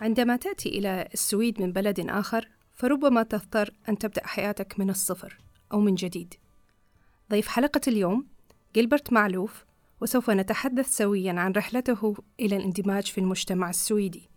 [0.00, 5.38] عندما تأتي إلى السويد من بلد آخر فربما تضطر أن تبدأ حياتك من الصفر
[5.72, 6.34] أو من جديد.
[7.30, 8.26] ضيف حلقة اليوم
[8.74, 9.64] جيلبرت معلوف
[10.00, 14.30] وسوف نتحدث سويا عن رحلته إلى الاندماج في المجتمع السويدي.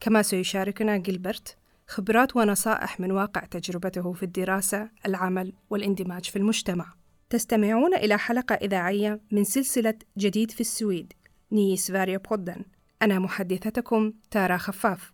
[0.00, 1.56] كما سيشاركنا جيلبرت
[1.86, 6.94] خبرات ونصائح من واقع تجربته في الدراسة، العمل والاندماج في المجتمع.
[7.30, 11.12] تستمعون إلى حلقة إذاعية من سلسلة جديد في السويد
[11.52, 12.64] نيس فاريا بودن.
[13.02, 15.12] أنا محدثتكم تارا خفاف.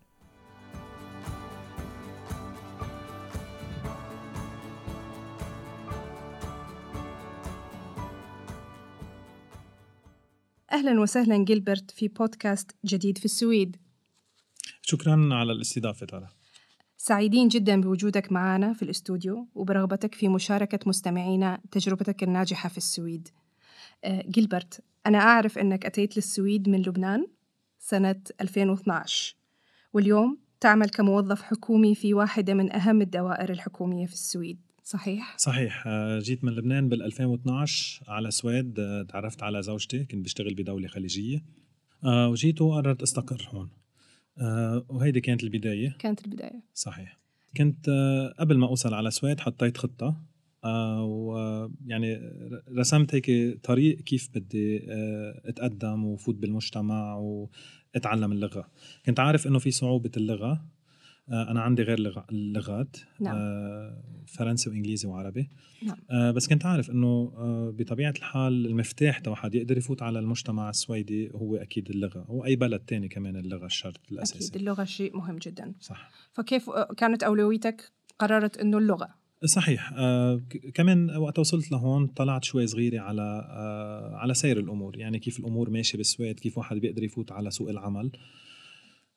[10.72, 13.76] أهلا وسهلا جيلبرت في بودكاست جديد في السويد.
[14.82, 16.28] شكرا على الاستضافة تارا.
[16.96, 23.28] سعيدين جدا بوجودك معنا في الاستوديو وبرغبتك في مشاركة مستمعينا تجربتك الناجحة في السويد.
[24.04, 27.26] آه، جيلبرت أنا أعرف أنك أتيت للسويد من لبنان.
[27.80, 29.36] سنة 2012
[29.92, 34.60] واليوم تعمل كموظف حكومي في واحدة من أهم الدوائر الحكومية في السويد.
[34.84, 35.84] صحيح؟ صحيح.
[35.86, 40.88] آه، جيت من لبنان بال 2012 على السويد آه، تعرفت على زوجتي كنت بشتغل بدولة
[40.88, 41.44] خليجية.
[42.04, 43.70] آه، وجيت وقررت أستقر هون.
[44.88, 45.96] وهيدي كانت البداية.
[45.98, 46.62] كانت البداية.
[46.74, 47.18] صحيح.
[47.56, 47.90] كنت
[48.38, 50.16] قبل ما أوصل على السويد حطيت خطة.
[51.02, 52.20] ويعني
[52.78, 54.80] رسمت هيك طريق كيف بدي
[55.44, 58.70] أتقدم وفوت بالمجتمع وأتعلم اللغة.
[59.06, 60.64] كنت عارف إنه في صعوبة اللغة.
[61.28, 63.36] آه، أنا عندي غير اللغات نعم.
[63.38, 65.48] آه، فرنسي وإنجليزي وعربي.
[65.82, 65.96] نعم.
[66.10, 67.32] آه، بس كنت عارف إنه
[67.70, 72.80] بطبيعة الحال المفتاح تبع حد يقدر يفوت على المجتمع السويدي هو أكيد اللغة واي بلد
[72.80, 74.48] تاني كمان اللغة الشرط الأساسي.
[74.48, 75.74] أكيد اللغة شيء مهم جدا.
[75.80, 76.10] صح.
[76.32, 79.92] فكيف كانت أولويتك قررت إنه اللغة؟ صحيح.
[79.96, 80.40] آه
[80.74, 85.70] كمان وقت وصلت لهون طلعت شوي صغيرة على آه على سير الأمور يعني كيف الأمور
[85.70, 88.12] ماشية بالسويد كيف واحد بيقدر يفوت على سوق العمل.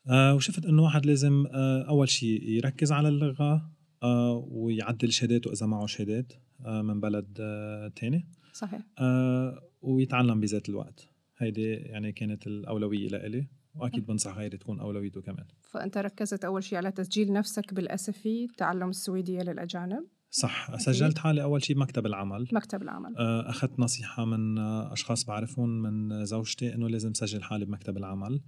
[0.09, 3.71] آه وشفت إنه واحد لازم آه أول شيء يركز على اللغة
[4.03, 6.33] آه ويعدل شهاداته إذا معه شهادات
[6.65, 8.27] آه من بلد آه تاني.
[8.53, 8.81] صحيح.
[8.99, 11.09] آه ويتعلم بذات الوقت.
[11.37, 15.45] هيدي يعني كانت الأولوية لإلي وأكيد بنصح غيري تكون أولويته كمان.
[15.71, 20.69] فأنت ركزت أول شيء على تسجيل نفسك بالأسفي تعلم السويدية للأجانب؟ صح.
[20.69, 20.79] أكيد.
[20.79, 22.47] سجلت حالي أول شيء بمكتب العمل.
[22.53, 23.17] مكتب العمل.
[23.17, 28.41] آه، أخذت نصيحة من أشخاص بعرفهم من زوجتي إنه لازم سجل حالي بمكتب العمل.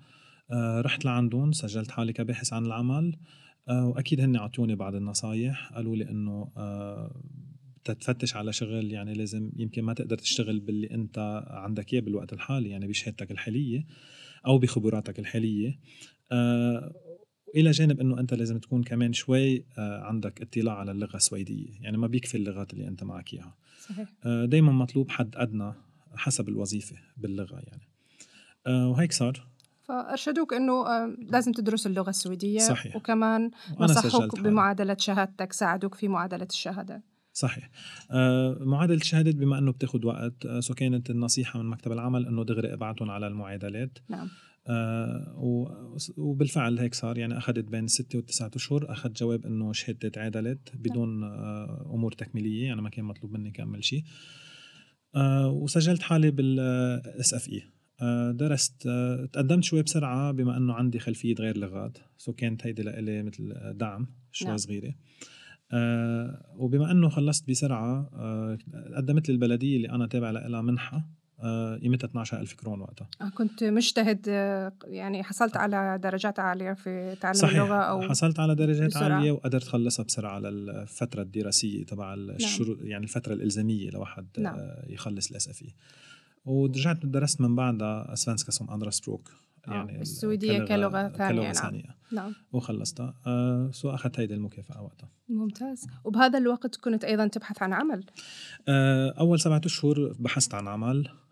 [0.52, 3.16] آه، رحت لعندهم سجلت حالي كباحث عن العمل.
[3.70, 5.74] آه، وأكيد هن أعطوني بعض النصايح.
[5.74, 6.52] قالوا لي إنه
[7.84, 12.70] تتفتش على شغل يعني لازم يمكن ما تقدر تشتغل باللي أنت عندك إياه بالوقت الحالي
[12.70, 13.86] يعني بشهادتك الحالية
[14.48, 15.80] أو بخبراتك الحالية.
[17.56, 21.98] إلى جانب إنه أنت لازم تكون كمان شوي آه عندك اطلاع على اللغة السويدية يعني
[21.98, 23.56] ما بيكفي اللغات اللي أنت معك إياها.
[23.80, 24.10] صحيح.
[24.26, 25.74] آه دائما مطلوب حد أدنى
[26.16, 27.88] حسب الوظيفة باللغة يعني.
[28.68, 29.48] آه وهيك صار.
[29.82, 32.60] فأرشدوك إنه لازم تدرس اللغة السويدية.
[32.60, 32.96] صحيح.
[32.96, 37.04] وكمان نصحوك بمعادلة شهادتك ساعدوك في معادلة الشهادة.
[37.34, 37.70] صحيح.
[38.60, 43.12] معادلة الشهادات بما إنه بتاخذ وقت سو كانت النصيحة من مكتب العمل إنه دغري إبعتهم
[43.12, 43.98] على المعادلات.
[44.10, 44.30] نعم.
[46.18, 47.18] وبالفعل هيك صار.
[47.18, 48.92] يعني أخذت بين ستة وتسعة أشهر.
[48.92, 52.66] أخذت جواب إنه شهادتي تعادلت بدون آه أمور تكميلية.
[52.66, 54.04] يعني ما كان مطلوب مني كمل شيء.
[55.16, 57.64] آه وسجلت حالي بال SFI.
[58.34, 61.98] درست آه تقدمت شوي بسرعة بما إنه عندي خلفية غير لغات.
[62.18, 64.58] so كانت هيدي لإلي مثل دعم شوي نعم.
[64.58, 64.96] صغيرة.
[65.72, 68.58] آه وبما إنه خلصت بسرعة آه
[68.96, 70.98] قدمت لي البلدية اللي أنا تابع لها منحة.
[70.98, 71.25] آه
[71.82, 77.34] قيمتها 12000 كرون وقتها آه كنت مجتهد آه، يعني حصلت على درجات عالية في تعلم
[77.34, 77.62] صحيح.
[77.62, 79.16] اللغة أو حصلت على درجات بسرعة.
[79.16, 82.30] عالية وقدرت خلصها بسرعة للفتره الدراسية تبع نعم.
[82.30, 84.56] الشروط يعني الفترة الإلزامية لواحد نعم.
[84.56, 85.76] آه يخلص ال SFI
[86.46, 89.32] ورجعت درست من بعدها svenska som andraspråk
[89.68, 92.26] آه، يعني السويدية كلغة, كلغة ثانية كلغة نعم.
[92.26, 97.74] نعم وخلصتها آه so أخذت هيدي المكافأة وقتها ممتاز وبهذا الوقت كنت أيضا تبحث عن
[97.74, 98.06] عمل
[98.68, 101.25] آه أول سبعة أشهر بحثت عن عمل آه, آه،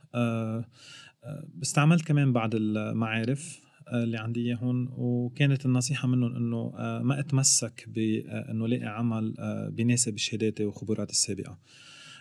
[1.63, 6.71] استعملت كمان بعض المعارف آه، اللي عندي إياهم وكانت النصيحة منهم إنه
[7.04, 9.36] ما أتمسك بانه لاقي عمل
[9.71, 11.60] بيناسب شهاداتي وخبراتي السابقة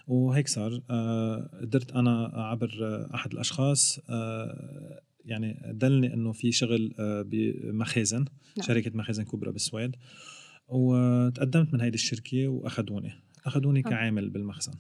[0.06, 0.78] وهيك صار
[1.60, 4.00] قدرت أنا عبر أحد الأشخاص
[5.24, 8.24] يعني دلني إنه في شغل آه، بمخازن
[8.58, 8.66] نعم.
[8.66, 9.96] شركة مخازن كبرى بالسويد
[10.68, 13.12] وتقدمت من هيدي الشركة واخذوني
[13.46, 13.90] اخذوني آه.
[13.90, 14.72] كعامل بالمخزن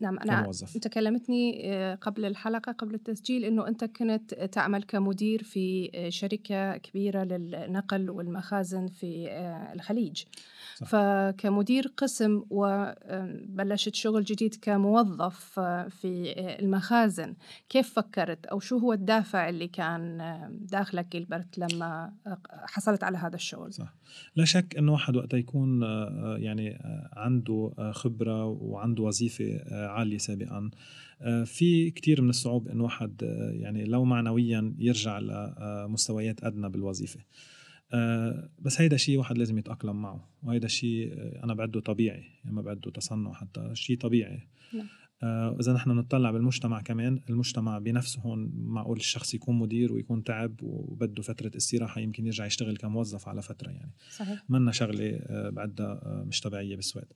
[0.00, 0.76] نعم أنا كموظف.
[0.76, 7.24] أنت كلمتني آه، قبل الحلقة قبل التسجيل إنه أنت كنت تعمل كمدير في شركة كبيرة
[7.24, 9.28] للنقل والمخازن في
[9.74, 10.24] الخليج.
[10.76, 10.86] صح.
[10.86, 17.34] فكمدير قسم وبلشت شغل جديد كموظف في المخازن.
[17.68, 20.18] كيف فكرت؟ أو شو هو الدافع اللي كان
[20.60, 22.12] داخلك جيلبرت لما
[22.50, 23.94] حصلت على هذا الشغل؟ صح.
[24.36, 25.82] لا شك أنه واحد وقت يكون
[26.38, 26.78] يعني
[27.12, 29.60] عنده خبرة وعنده وظيفة
[29.90, 30.70] عالية سابقا.
[31.44, 37.20] في كتير من الصعوبة إنه واحد يعني لو معنويا يرجع لمستويات أدنى بالوظيفة.
[38.58, 41.12] بس هيدا شيء واحد لازم يتأقلم معه وهيدا شيء
[41.44, 44.48] أنا بعده طبيعي يعني ما بعده تصنع حتى شيء طبيعي.
[44.74, 44.86] نعم.
[45.60, 51.22] إذا نحن نطلع بالمجتمع كمان المجتمع بنفسه هون معقول الشخص يكون مدير ويكون تعب وبده
[51.22, 53.92] فترة استراحة يمكن يرجع يشتغل كموظف على فترة يعني.
[54.10, 54.44] صحيح.
[54.48, 57.06] منا شغلة بعدها مش طبيعية بالسويد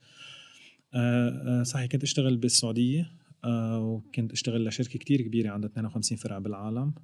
[1.63, 6.95] صحيح كنت أشتغل بالسعودية آه، وكنت أشتغل لشركة كتير كبيرة عندها 52 فرع بالعالم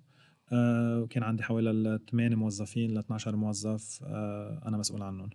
[0.52, 5.30] آه، وكان عندي حوالي 8 موظفين ل 12 موظف آه، أنا مسؤول عنهم.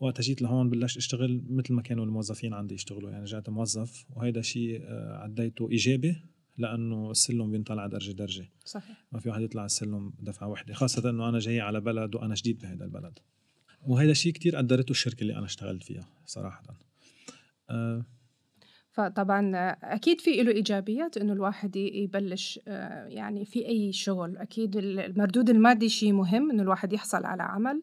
[0.00, 4.42] وقت جيت لهون بلشت أشتغل مثل ما كانوا الموظفين عندي يشتغلوا يعني رجعت موظف وهيدا
[4.42, 6.16] شيء عديته إيجابي
[6.58, 8.48] لأنه السلم بينطلع درجة درجة.
[8.64, 9.04] صحيح.
[9.12, 12.58] ما في واحد يطلع السلم دفعة وحده خاصة إنه أنا جاي على بلد وأنا جديد
[12.58, 13.18] بهذا البلد.
[13.86, 16.62] وهذا شيء كتير قدرته الشركة اللي أنا اشتغلت فيها صراحة.
[17.70, 18.04] أه.
[18.90, 19.52] فطبعا
[19.82, 24.36] أكيد في له إيجابيات إنه الواحد يبلش آه، يعني في أي شغل.
[24.36, 27.82] أكيد المردود المادي شيء مهم إنه الواحد يحصل على عمل.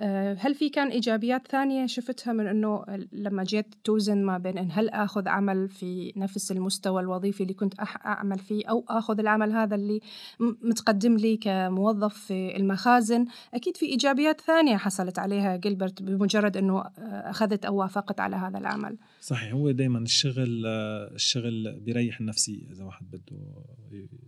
[0.00, 4.68] آه، هل في كان إيجابيات ثانية شفتها من إنه لما جيت توزن ما بين إن
[4.72, 7.74] هل آخذ عمل في نفس المستوى الوظيفي اللي كنت
[8.06, 10.00] أعمل فيه أو آخذ العمل هذا اللي
[10.40, 13.26] متقدم لي كموظف في المخازن.
[13.54, 16.90] أكيد في إيجابيات ثانية حصلت عليها جيلبرت بمجرد إنه آه،
[17.30, 18.98] أخذت أو وافقت على هذا العمل.
[19.20, 23.36] صحيح هو دائما الشغل الشغل بيريح النفسية إذا واحد بده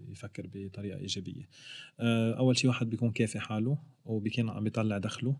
[0.09, 1.49] يفكر بطريقة إيجابية.
[2.01, 5.37] آه، أول شيء واحد بيكون كافي حاله وبيكون عم بيطلع دخله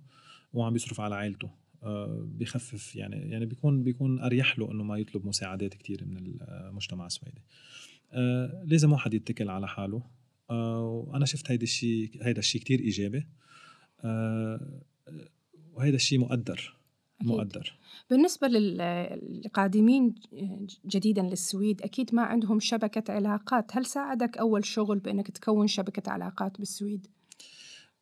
[0.53, 1.51] وعم بيصرف على عائلته.
[1.83, 7.07] آه، بخفف يعني يعني بيكون بيكون أريح له إنه ما يطلب مساعدات كثير من المجتمع
[7.07, 7.43] السويدي
[8.13, 10.03] آه، لازم واحد يتكل على حاله.
[10.51, 13.27] وأنا شفت هيدا الشيء هيدا الشيء كثير إيجابي.
[15.73, 16.78] وهيدا الشيء مقدر.
[17.21, 17.75] مقدر.
[18.11, 20.15] بالنسبة للقادمين
[20.87, 23.77] جديدا للسويد أكيد ما عندهم شبكة علاقات.
[23.77, 27.07] هل ساعدك أول شغل بأنك تكون شبكة علاقات بالسويد؟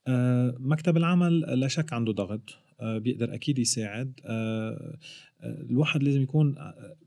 [0.09, 2.55] آه، مكتب العمل لا شك عنده ضغط.
[2.81, 4.21] آه، بيقدر أكيد يساعد.
[4.25, 4.99] آه،
[5.43, 6.55] الواحد لازم يكون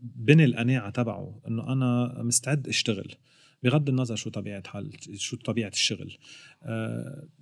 [0.02, 3.16] بني القناعه تبعه إنه أنا مستعد أشتغل
[3.64, 6.18] بغض النظر شو طبيعة حال شو طبيعة الشغل.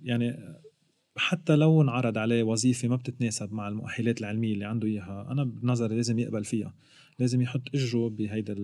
[0.02, 0.58] يعني
[1.18, 5.96] حتى لو انعرض عليه وظيفة ما بتتناسب مع المؤهلات العلمية اللي عنده إياها أنا بنظري
[5.96, 6.74] لازم يقبل فيها.
[7.18, 8.54] لازم يحط اجره بهيدا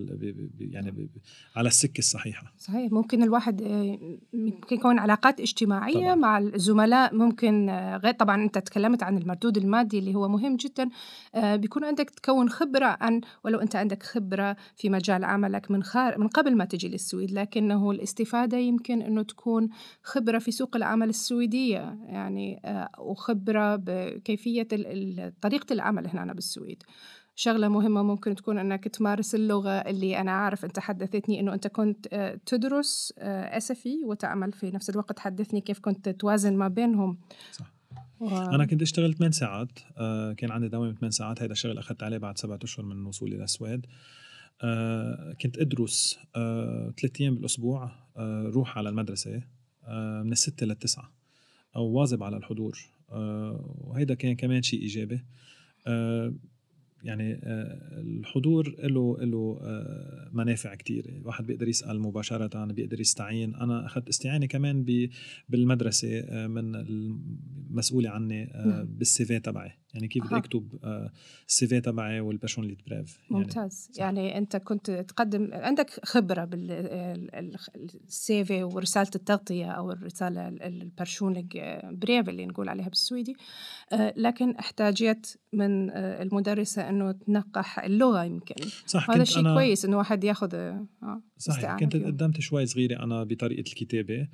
[0.60, 1.08] يعني
[1.56, 2.52] على السكة الصحيحة.
[2.58, 2.92] صحيح.
[2.92, 6.14] ممكن الواحد آه، ممكن يكون علاقات اجتماعية طبعا.
[6.14, 10.88] مع الزملاء ممكن آه، غير طبعا أنت تكلمت عن المردود المادي اللي هو مهم جدا.
[11.34, 16.18] آه، بيكون عندك تكون خبرة عن ولو أنت عندك خبرة في مجال عملك من خار
[16.18, 19.68] من قبل ما تجي للسويد لكنه الاستفادة يمكن أنه تكون
[20.02, 21.98] خبرة في سوق العمل السويدية.
[22.06, 22.60] يعني
[22.98, 24.68] وخبرة بكيفية
[25.42, 26.82] طريقة العمل هنا بالسويد.
[27.36, 32.06] شغلة مهمة ممكن تكون أنك تمارس اللغة اللي أنا عارف أنت حدثتني أنه أنت كنت
[32.12, 37.18] آه، تدرس أسفي آه، وتعمل في نفس الوقت حدثني كيف كنت توازن ما بينهم.
[37.52, 37.74] صح.
[38.20, 38.28] و...
[38.38, 41.42] أنا كنت اشتغل 8 ساعات آه كان عندي دوام 8 ساعات.
[41.42, 43.86] هذا الشغل أخذت عليه بعد سبعة أشهر من وصولي للسويد
[44.62, 49.42] آه كنت أدرس آه ثلاث أيام بالأسبوع آه روح على المدرسة
[49.84, 51.12] آه من الستة للتسعة
[51.76, 52.78] أو واظب على الحضور.
[53.10, 55.24] آه وهيدا كان كمان شيء إيجابي.
[55.86, 56.32] آه
[57.04, 61.04] يعني آه، الحضور له له آه، منافع كتير.
[61.08, 63.54] الواحد بيقدر يسأل مباشرة بيقدر يستعين.
[63.54, 64.84] أنا أخذت استعانة كمان
[65.48, 68.84] بالمدرسة آه، من المسؤوله عني نعم.
[68.84, 69.83] بال CV تبعي.
[69.94, 70.68] يعني كيف بدي أكتب
[71.48, 73.90] ال CV تبعي وال personligt brev يعني ممتاز.
[73.96, 81.58] يعني, يعني أنت كنت تقدم عندك خبرة بال CV ورسالة التغطية أو الرسالة ال personligt
[81.84, 83.36] brev اللي نقول عليها بالسويدي.
[84.16, 88.54] لكن احتاجيت من المدرسة إنه تنقح اللغة يمكن.
[88.86, 90.74] صح هذا شيء كويس إنه واحد ياخذ
[91.38, 94.28] صحيح كنت قدمت شوي صغيرة أنا بطريقة الكتابة.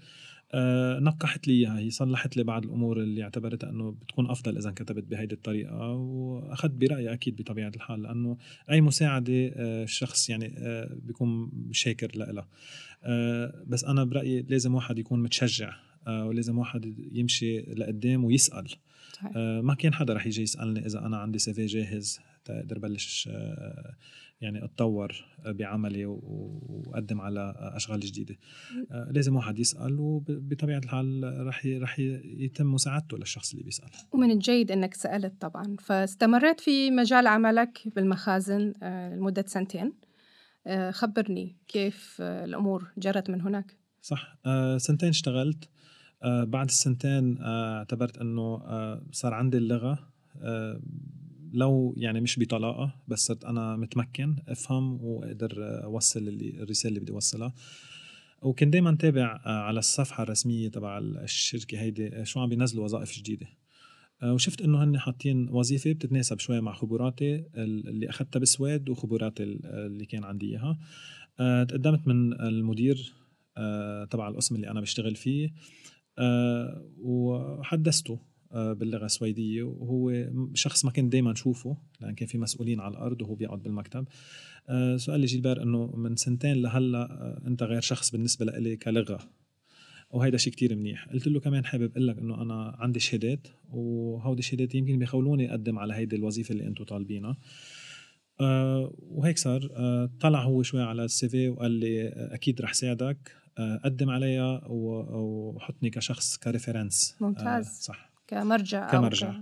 [0.55, 1.79] آه نقحت لي إياها.
[1.79, 6.73] هي صلحت لي بعض الأمور اللي اعتبرتها إنه بتكون أفضل إذا كتبت بهيدي الطريقة وأخذت
[6.73, 8.37] برأيي أكيد بطبيعة الحال لأنه
[8.71, 12.47] أي مساعدة آه الشخص يعني آه بيكون شاكر لها
[13.05, 15.73] آه بس أنا برأيي لازم واحد يكون متشجع
[16.07, 18.69] آه ولازم واحد يمشي لقدام ويسأل.
[19.13, 19.33] صحيح.
[19.37, 23.29] آه ما كان حدا رح يجي يسألني إذا أنا عندي سي في جاهز تقدر بلش
[23.33, 23.95] آه،
[24.41, 28.37] يعني أتطور بعملي وأقدم على أشغال جديدة.
[28.91, 33.91] آه، لازم واحد يسأل وبطبيعة الحال رح رح يتم مساعدته للشخص اللي بيسأل.
[34.13, 35.77] ومن الجيد إنك سألت طبعا.
[35.79, 39.93] فاستمريت في مجال عملك بالمخازن لمدة سنتين.
[40.91, 43.77] خبرني كيف الأمور جرت من هناك.
[44.03, 44.39] صح.
[44.77, 45.69] سنتين اشتغلت.
[46.23, 50.13] آه بعد السنتين آه اعتبرت إنه آه صار عندي اللغة.
[50.43, 50.81] آه
[51.53, 57.55] لو يعني مش بطلاقة بس صرت أنا متمكن أفهم وأقدر أوصل الرسالة اللي بدي أوصلها.
[58.43, 63.47] وكنت دائما تابع آه، على الصفحة الرسمية تبع الشركة هيدي شو عم بينزلوا وظائف جديدة.
[64.23, 70.07] آه، وشفت إنه هن حاطين وظيفة بتتناسب شوي مع خبراتي اللي أخذتها بسويد وخبراتي اللي
[70.07, 70.79] كان عندي إياها.
[71.41, 73.13] آه، تقدمت من المدير
[74.11, 75.51] تبع القسم اللي أنا بشتغل فيه.
[76.19, 78.13] آه، وحدثته.
[78.13, 83.23] آه، باللغة السويدية وهو شخص ما كنت دائما اشوفه لأن كان في مسؤولين على الأرض
[83.23, 84.09] وهو بيقعد بالمكتب.
[84.69, 89.19] آه، سؤال لي جيلبر إنه من سنتين لهلأ أنت غير شخص بالنسبة لإلي كلغة.
[90.11, 91.09] وهيدا شيء كتير منيح.
[91.09, 95.79] قلت له كمان حابب أقول لك إنه أنا عندي شهادات وهودي الشهادات يمكن بيخولوني أقدم
[95.79, 97.37] على هيدي الوظيفة اللي أنتم طالبينها.
[98.41, 99.69] أه وهيك صار.
[99.73, 103.33] أه طلع هو شوي على السي في وقال لي أكيد رح ساعدك
[103.85, 107.17] قدم عليها وحطني كشخص كريفرنس.
[107.21, 107.67] ممتاز.
[107.67, 108.10] آه صح.
[108.31, 109.35] كمرجع كمرجع.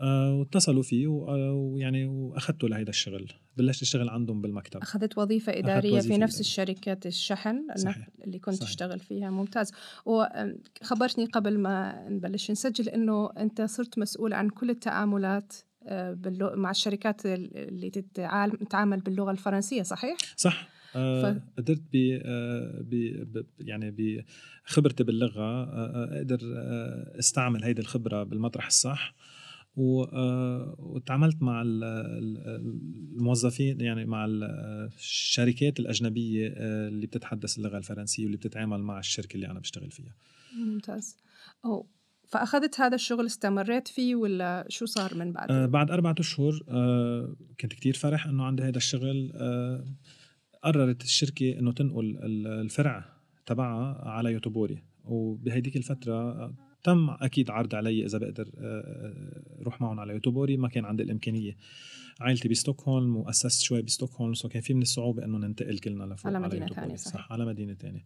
[0.00, 3.32] آه واتصلوا فيه آه، ويعني واخذته لهيدا الشغل.
[3.56, 4.80] بلشت أشتغل عندهم بالمكتب.
[4.80, 6.40] أخذت وظيفة إدارية وظيفة في نفس إدارية.
[6.40, 8.08] الشركات الشحن صحيح.
[8.24, 8.68] اللي كنت صحيح.
[8.68, 9.30] تشتغل فيها.
[9.30, 9.72] ممتاز.
[10.06, 15.52] وخبرتني قبل ما نبلش نسجل إنه أنت صرت مسؤول عن كل التعاملات
[15.86, 20.68] آه، مع الشركات اللي تتعامل باللغة الفرنسية صحيح؟ صح.
[20.96, 24.22] آه قدرت ب آه يعني
[24.66, 26.38] بخبرتي باللغة آه أقدر
[27.18, 29.14] أستعمل هيدي الخبرة بالمطرح الصح.
[29.76, 31.62] وتعاملت مع
[33.16, 39.60] الموظفين يعني مع الشركات الأجنبية اللي بتتحدث اللغة الفرنسية واللي بتتعامل مع الشركة اللي أنا
[39.60, 40.14] بشتغل فيها.
[40.56, 41.16] ممتاز.
[41.64, 41.88] أو
[42.28, 47.36] فأخذت هذا الشغل استمريت فيه ولا شو صار من بعد؟ آه بعد أربعة أشهر آه
[47.60, 49.84] كنت كتير فرح إنه عندي هذا الشغل آه
[50.62, 53.04] قررت الشركة إنه تنقل الفرع
[53.46, 54.82] تبعها على يوتوبوري.
[55.04, 60.56] وبهيديك الفترة تم أكيد عرض علي إذا بقدر آه، آه، روح معهم على يوتوبوري.
[60.56, 61.56] ما كان عندي الإمكانية.
[62.20, 64.34] عائلتي بستوكهولم واسست شوي بستوكهولم.
[64.34, 67.12] so كان في من الصعوبة إنه ننتقل كلنا لفوق على مدينة ثانية صح.
[67.12, 68.04] صح على مدينة ثانية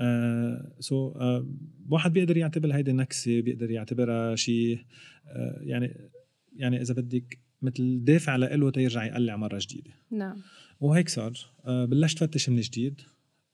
[0.00, 1.46] آه so آه
[1.90, 4.78] واحد بيقدر يعتبر هيدي نكسة بيقدر يعتبرها شيء
[5.26, 6.10] آه يعني
[6.56, 9.90] يعني إذا بدك مثل دافع له تيرجع يقلع مرة جديدة.
[10.10, 10.36] نعم.
[10.80, 11.32] وهيك صار.
[11.64, 13.00] آه، بلشت فتش من جديد.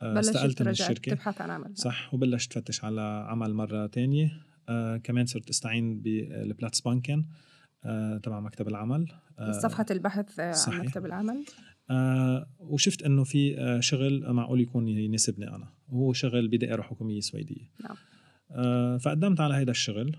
[0.03, 1.15] آه، استقلت من الشركة.
[1.15, 1.77] تبحث عن عمل.
[1.77, 4.31] صح وبلشت فتش على عمل مرة تانية.
[4.69, 7.25] آه كمان صرت استعين بالبلاتس بانكن
[7.85, 9.07] آه تبع مكتب العمل.
[9.39, 10.75] آه صفحة البحث صحيح.
[10.81, 11.45] عن مكتب العمل.
[11.91, 15.69] آه وشفت إنه في آه شغل معقول يكون يناسبني أنا.
[15.89, 17.71] وهو شغل بدائرة حكومية سويدية.
[17.85, 17.97] نعم.
[18.51, 20.17] آه فقدمت على هذا الشغل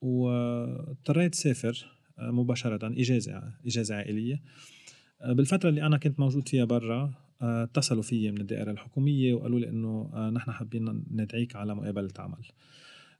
[0.00, 1.86] واضطريت سافر
[2.18, 4.34] مباشرة إجازة إجازة عائلية.
[4.34, 4.40] آه،
[5.24, 9.68] بالفترة اللي أنا كنت موجود فيها برا آه، اتصلوا فيي من الدائرة الحكومية وقالوا لي
[9.68, 12.46] إنه آه، نحن حابين ندعيك على مقابلة عمل.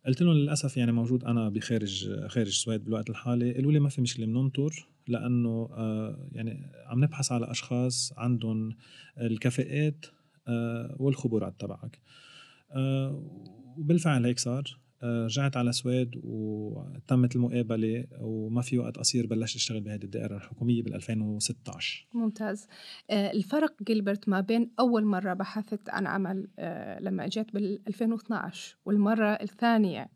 [0.06, 3.54] قلت لهم للأسف يعني موجود أنا بخارج خارج السويد بالوقت الحالي.
[3.54, 5.68] قالوا لي ما في مشكلة بننطر لأنه
[6.32, 8.76] يعني عم نبحث على أشخاص عندهم
[9.20, 10.06] الكفاءات
[10.96, 11.98] والخبرات تبعك.
[13.76, 14.78] وبالفعل هيك صار.
[15.02, 20.94] رجعت على السويد وتمت المقابلة وما في وقت قصير بلشت أشتغل بهذه الدائرة الحكومية بال
[20.94, 22.66] 2016 ممتاز.
[23.10, 28.76] آه، الفرق جيلبرت ما بين أول مرة بحثت عن عمل آه، لما اجيت بال 2012
[28.84, 30.10] والمرة الثانية.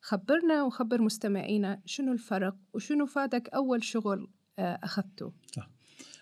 [0.00, 5.70] خبرنا وخبر مستمعينا شنو الفرق وشنو فادك أول شغل آه، أخذته؟ صح.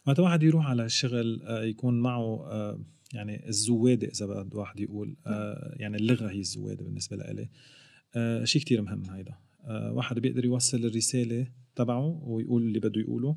[0.06, 2.48] معناتها واحد يروح على الشغل يكون معه
[3.14, 5.54] يعني الزوادة إذا بده واحد يقول نعم.
[5.72, 7.42] يعني اللغة هي الزوادة بالنسبة لإلي.
[7.42, 7.81] آه
[8.44, 9.34] شيء كتير مهم هيدا.
[9.64, 13.36] آه واحد بيقدر يوصل الرسالة تبعه ويقول اللي بده يقوله.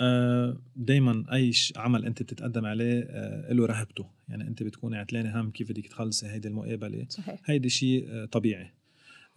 [0.00, 4.06] آه دايما أي عمل أنت بتتقدم عليه آه له رهبته.
[4.28, 7.06] يعني أنت بتكون عتلانه هم كيف بدك تخلصي هيدي المقابلة.
[7.08, 7.40] صحيح.
[7.44, 8.72] هيدي شيء آه طبيعي.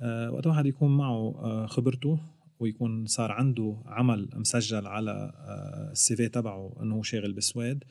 [0.01, 2.20] آه وقت واحد يكون معه آه خبرته
[2.60, 7.84] ويكون صار عنده عمل مسجل على آه السي في تبعه إنه هو شاغل بالسويد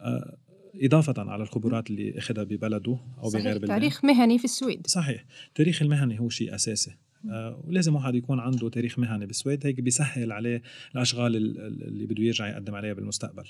[0.00, 0.36] آه
[0.82, 3.44] إضافة على الخبرات اللي أخذها ببلده أو صحيح.
[3.44, 4.86] بغير بلده تاريخ مهني في السويد.
[4.86, 6.96] صحيح التاريخ المهني هو شيء أساسي.
[7.30, 10.62] آه ولازم واحد يكون عنده تاريخ مهني بالسويد هيك بيسهل عليه
[10.94, 13.44] الأشغال اللي بده يرجع يقدم عليها بالمستقبل.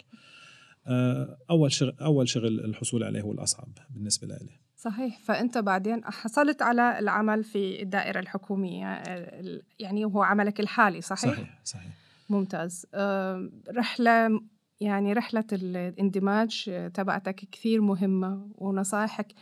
[0.86, 4.60] آه أول شغل أول شغل الحصول عليه هو الأصعب بالنسبة لي.
[4.76, 9.02] صحيح فأنت بعدين حصلت على العمل في الدائرة الحكومية
[9.78, 11.92] يعني هو عملك الحالي صحيح؟ صحيح صحيح.
[12.30, 12.86] ممتاز.
[12.94, 14.40] آه، رحلة
[14.80, 19.32] يعني رحلة الاندماج تبعتك كثير مهمة ونصائحك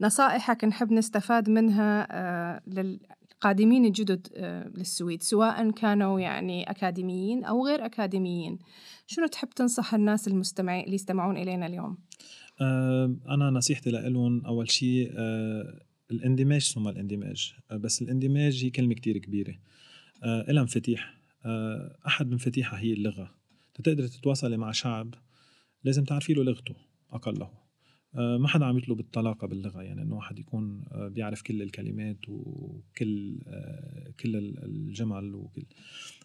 [0.00, 7.86] نصائحك نحب نستفاد منها آه، للقادمين الجدد آه، للسويد سواء كانوا يعني أكاديميين أو غير
[7.86, 8.58] أكاديميين.
[9.06, 11.98] شنو تحب تنصح الناس المستمعين اللي يستمعون إلينا اليوم؟
[13.28, 15.12] أنا نصيحتي لهم أول شيء
[16.10, 17.54] الاندماج ثم الاندماج.
[17.70, 19.54] بس الاندماج هي كلمة كتير كبيرة.
[20.24, 21.14] إلها مفاتيح
[22.06, 23.39] أحد مفاتيحها هي اللغة.
[23.80, 25.14] تقدري تتواصلي مع شعب
[25.84, 26.74] لازم تعرفي له لغته
[27.10, 27.60] أقله.
[28.14, 33.38] ما حدا عم يطلب الطلاقة باللغة يعني إنه واحد يكون بيعرف كل الكلمات وكل
[34.20, 35.66] كل الجمل وكل.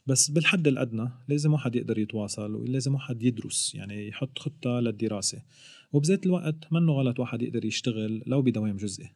[0.08, 5.42] بس بالحد الأدنى لازم واحد يقدر يتواصل ولازم واحد يدرس يعني يحط خطة للدراسة.
[5.94, 9.10] وبذات الوقت منه غلط واحد يقدر يشتغل لو بدوام جزئي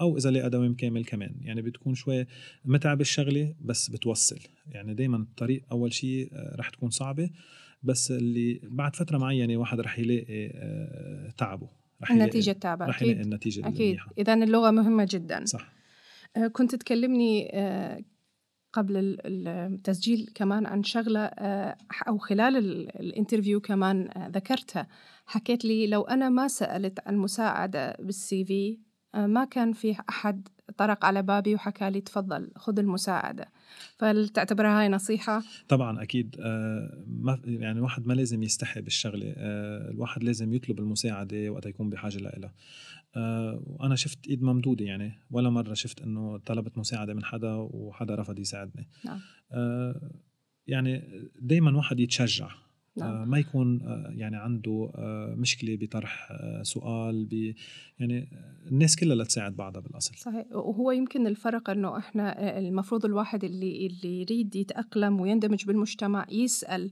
[0.00, 1.36] أو إذا لقى دوام كامل كمان.
[1.40, 2.26] يعني بتكون شوي
[2.64, 4.38] متعب الشغلة بس بتوصل.
[4.66, 7.30] يعني دائما الطريق أول شيء آه، رح تكون صعبة.
[7.82, 11.68] بس اللي بعد فترة معينة واحد رح يلاقي آه، تعبه.
[12.02, 13.98] رح النتيجة التعبه رح يلاقي النتيجة أكيد.
[14.18, 15.44] اذا اللغة مهمة جدا.
[15.44, 15.72] صح.
[16.36, 17.48] آه، كنت تكلمني
[18.72, 21.24] قبل التسجيل كمان عن شغلة
[22.08, 22.56] أو خلال
[23.00, 24.88] ال interview كمان ذكرتها.
[25.26, 28.78] حكيت لي لو أنا ما سألت عن مساعدة بال CV
[29.14, 33.48] آه، ما كان في أحد طرق على بابي وحكى لي تفضل خذ المساعدة.
[33.98, 36.36] فهل تعتبرها هاي نصيحة؟ طبعا أكيد.
[36.40, 39.34] آه، ما يعني الواحد ما لازم يستحي بالشغلة.
[39.36, 42.52] آه، الواحد لازم يطلب المساعدة وقت يكون بحاجة لها
[43.66, 45.12] وأنا شفت إيد ممدودة يعني.
[45.30, 48.88] ولا مرة شفت إنه طلبت مساعدة من حدا وحدا رفض يساعدني.
[49.04, 49.20] نعم.
[50.66, 51.02] يعني
[51.40, 52.48] دايما واحد يتشجع.
[52.96, 53.14] نعم.
[53.14, 56.32] آه، ما يكون آه، يعني عنده آه، مشكلة بطرح
[56.62, 57.54] سؤال ب
[57.98, 58.28] يعني
[58.66, 64.20] الناس كلها لتساعد بعضها بالأصل صحيح وهو يمكن الفرق إنه إحنا المفروض الواحد اللي اللي
[64.20, 66.90] يريد يتأقلم ويندمج بالمجتمع يسأل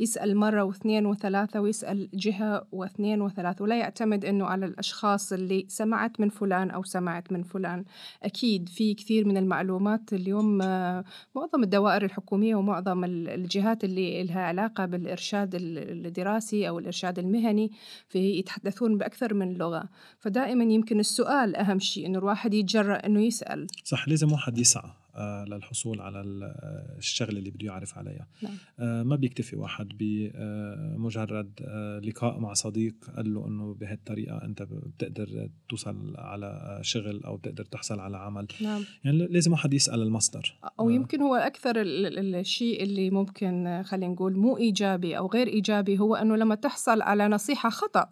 [0.00, 6.20] يسأل مرة واثنين وثلاثة ويسأل جهة واثنين وثلاثة ولا يعتمد أنه على الأشخاص اللي سمعت
[6.20, 7.84] من فلان أو سمعت من فلان.
[8.22, 11.04] أكيد في كثير من المعلومات اليوم آه،
[11.36, 17.70] معظم الدوائر الحكومية ومعظم الجهات اللي لها علاقة بالإرشاد الدراسي أو الإرشاد المهني
[18.08, 19.88] في يتحدثون بأكثر من لغة.
[20.18, 23.66] فدائما يمكن السؤال أهم شيء أنه الواحد يتجرأ أنه يسأل.
[23.84, 25.03] صح لازم واحد يسعى.
[25.48, 28.52] للحصول على آه، الشغلة اللي بده يعرف عليها نعم.
[28.78, 31.60] آه، ما بيكتفي واحد بمجرد
[32.04, 38.00] لقاء مع صديق قال له إنه بهالطريقة أنت بتقدر توصل على شغل أو بتقدر تحصل
[38.00, 38.84] على عمل نعم.
[39.04, 44.56] يعني لازم واحد يسأل المصدر أو يمكن هو أكثر الشيء اللي ممكن خلينا نقول مو
[44.56, 48.10] إيجابي أو غير إيجابي هو إنه لما تحصل على نصيحة خطأ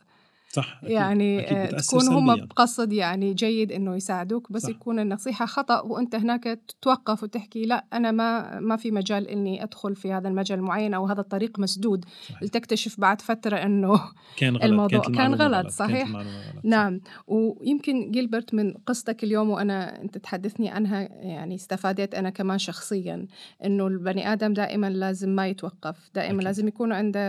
[0.53, 0.91] صح أكيد.
[0.91, 4.69] يعني أكيد تكون هم بقصد يعني جيد إنه يساعدوك بس صح.
[4.69, 9.97] يكون النصيحة خطأ وأنت هناك تتوقف وتحكي لا أنا ما ما في مجال إني أدخل
[9.97, 12.43] في هذا المجال المعين أو هذا الطريق مسدود صحيح.
[12.43, 14.01] لتكتشف بعد فترة إنه
[14.41, 14.65] كان غلط.
[14.65, 15.69] الموضوع كان, كان غلط, غلط.
[15.69, 16.65] صحيح كانت غلط.
[16.65, 23.27] نعم ويمكن جيلبرت من قصتك اليوم وأنا أنت تحدثني عنها يعني استفادت أنا كمان شخصيا
[23.65, 26.45] إنه البني آدم دائما لازم ما يتوقف دائما أكيد.
[26.45, 27.23] لازم يكون عنده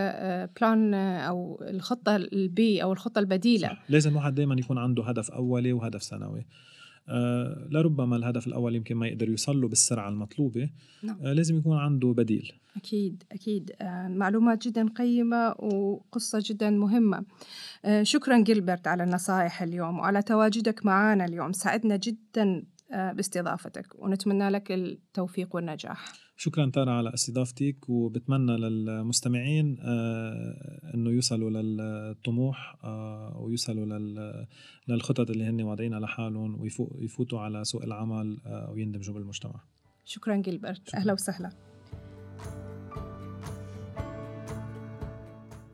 [0.60, 3.68] plan آه، أو الخطة ال B أو الخطة الخطة البديلة.
[3.68, 3.84] صح.
[3.88, 6.46] لازم واحد دائما يكون عنده هدف أولي وهدف ثانوي.
[7.08, 10.70] آه لربما الهدف الأول يمكن ما يقدر يوصل له بالسرعة المطلوبة.
[11.02, 11.18] نعم.
[11.22, 12.52] آه لازم يكون عنده بديل.
[12.76, 13.72] أكيد أكيد.
[13.80, 17.24] آه معلومات جدا قيمة وقصة جدا مهمة.
[17.84, 21.52] آه شكرا جيلبرت على النصائح اليوم وعلى تواجدك معنا اليوم.
[21.52, 26.23] سعدنا جدا آه باستضافتك ونتمنى لك التوفيق والنجاح.
[26.36, 33.98] شكرا تارا على استضافتك وبتمنى للمستمعين آه، إنه يوصلوا للطموح آه، ويوصلوا
[34.88, 39.60] للخطط اللي هن واضعينها لحالهم ويفوتوا على سوق العمل آه، ويندمجوا بالمجتمع.
[40.04, 40.94] شكرا جيلبرت.
[40.94, 41.50] أهلا وسهلا.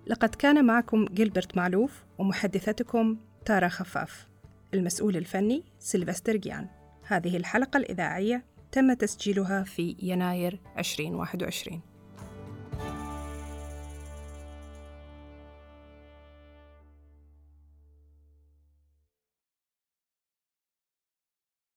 [0.06, 4.28] لقد كان معكم جيلبرت معلوف ومحدثتكم تارا خفاف.
[4.74, 6.68] المسؤول الفني سيلفستر جيان.
[7.06, 11.89] هذه الحلقة الإذاعية تم تسجيلها في يناير 2021